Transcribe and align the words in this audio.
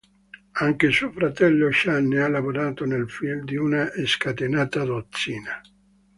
Anche 0.53 0.89
suo 0.89 1.11
fratello 1.11 1.69
Shane 1.71 2.23
ha 2.23 2.27
lavorato 2.27 2.85
nei 2.85 3.07
film 3.07 3.43
di 3.43 3.55
Una 3.55 3.87
scatenata 4.03 4.83
dozzina. 4.83 5.61